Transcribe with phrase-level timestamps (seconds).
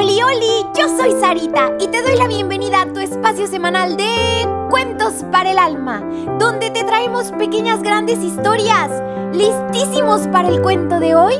[0.00, 4.48] Oli, oli, yo soy Sarita y te doy la bienvenida a tu espacio semanal de
[4.70, 6.00] Cuentos para el Alma,
[6.38, 8.90] donde te traemos pequeñas grandes historias.
[9.34, 11.34] ¿Listísimos para el cuento de hoy?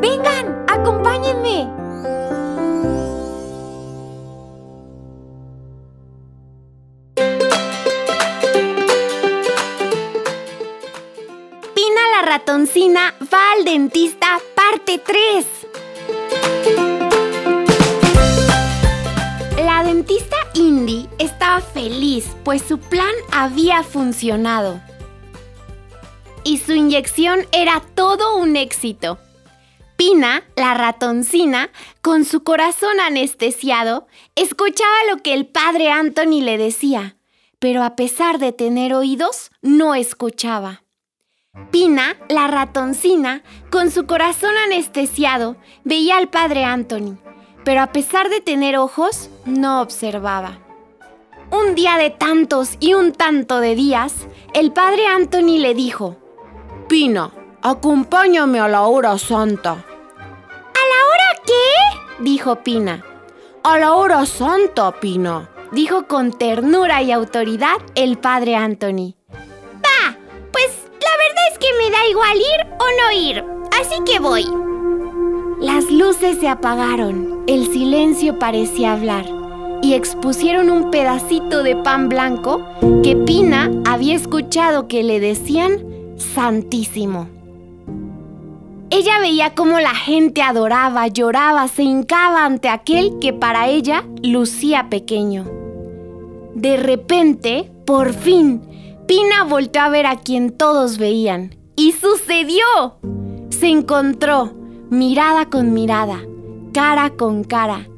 [0.00, 1.68] Vengan, acompáñenme.
[11.74, 15.83] Pina la ratoncina va al dentista, parte 3.
[20.54, 24.80] Indy estaba feliz, pues su plan había funcionado.
[26.44, 29.18] Y su inyección era todo un éxito.
[29.96, 31.70] Pina, la ratoncina,
[32.02, 37.16] con su corazón anestesiado, escuchaba lo que el padre Anthony le decía,
[37.58, 40.84] pero a pesar de tener oídos, no escuchaba.
[41.70, 47.16] Pina, la ratoncina, con su corazón anestesiado, veía al padre Anthony,
[47.64, 50.58] pero a pesar de tener ojos, no observaba.
[51.50, 56.16] Un día de tantos y un tanto de días, el padre Anthony le dijo,
[56.88, 57.30] Pina,
[57.62, 59.72] acompáñame a la hora santa.
[59.72, 62.22] ¿A la hora qué?
[62.22, 63.04] dijo Pina.
[63.62, 69.14] A la hora santa, Pina, dijo con ternura y autoridad el padre Anthony.
[69.32, 70.16] Va,
[70.52, 73.44] pues la verdad es que me da igual ir o no ir,
[73.80, 74.63] así que voy.
[75.64, 79.24] Las luces se apagaron, el silencio parecía hablar
[79.80, 82.60] y expusieron un pedacito de pan blanco
[83.02, 85.78] que Pina había escuchado que le decían
[86.18, 87.30] Santísimo.
[88.90, 94.90] Ella veía cómo la gente adoraba, lloraba, se hincaba ante aquel que para ella lucía
[94.90, 95.46] pequeño.
[96.54, 98.60] De repente, por fin,
[99.06, 101.56] Pina volteó a ver a quien todos veían.
[101.74, 102.98] ¡Y sucedió!
[103.48, 104.52] Se encontró,
[104.90, 106.20] mirada con mirada,
[106.72, 107.88] cara con cara.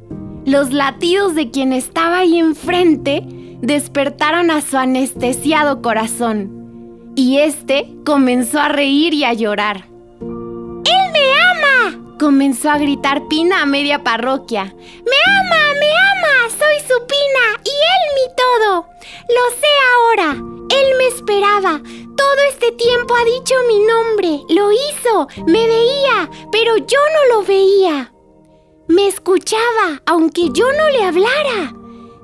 [0.44, 3.24] Los latidos de quien estaba ahí enfrente
[3.60, 7.12] despertaron a su anestesiado corazón.
[7.16, 9.86] Y este comenzó a reír y a llorar.
[10.20, 12.16] ¡Él me ama!
[12.18, 14.64] Comenzó a gritar Pina a media parroquia.
[14.64, 15.62] ¡Me ama!
[15.80, 16.50] ¡Me ama!
[16.50, 17.60] ¡Soy su Pina!
[17.64, 18.86] ¡Y él mi todo!
[19.28, 20.55] Lo sé ahora.
[21.08, 21.80] Esperaba.
[22.16, 24.42] Todo este tiempo ha dicho mi nombre.
[24.48, 25.28] Lo hizo.
[25.46, 26.30] Me veía.
[26.50, 28.12] Pero yo no lo veía.
[28.88, 31.74] Me escuchaba, aunque yo no le hablara.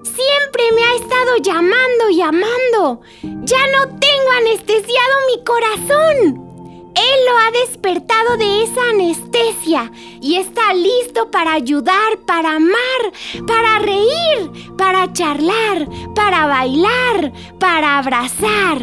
[0.03, 3.01] Siempre me ha estado llamando y amando.
[3.23, 6.52] Ya no tengo anestesiado mi corazón.
[6.95, 13.13] Él lo ha despertado de esa anestesia y está listo para ayudar, para amar,
[13.47, 18.79] para reír, para charlar, para bailar, para abrazar.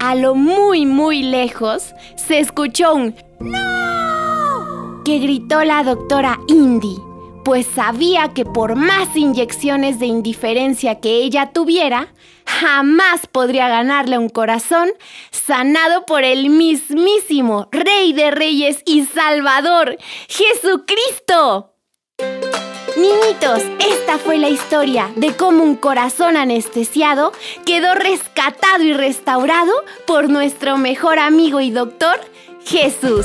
[0.00, 5.02] A lo muy, muy lejos se escuchó un ¡No!
[5.04, 7.07] que gritó la doctora Indy
[7.48, 12.12] pues sabía que por más inyecciones de indiferencia que ella tuviera,
[12.44, 14.90] jamás podría ganarle un corazón
[15.30, 19.96] sanado por el mismísimo Rey de Reyes y Salvador,
[20.28, 21.72] Jesucristo.
[22.98, 27.32] Niñitos, esta fue la historia de cómo un corazón anestesiado
[27.64, 29.72] quedó rescatado y restaurado
[30.06, 32.20] por nuestro mejor amigo y doctor,
[32.66, 33.24] Jesús.